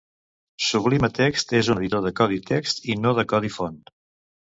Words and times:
Sublime 0.67 1.09
Text 1.17 1.53
és 1.59 1.69
un 1.73 1.81
editor 1.81 2.01
de 2.05 2.11
codi 2.21 2.39
text 2.47 2.81
i 2.95 2.97
no 3.03 3.13
de 3.21 3.27
codi 3.35 3.53
font. 3.59 3.77